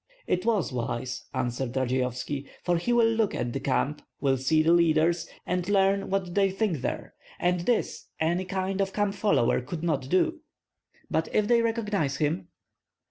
[0.25, 4.73] "It was wise," answered Radzeyovski, "for he will look at the camp, will see the
[4.73, 9.83] leaders, and learn what they think there; and this any kind of camp follower could
[9.83, 10.39] not do."
[11.11, 12.47] "But if they recognize him?"